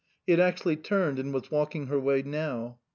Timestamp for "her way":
1.85-2.23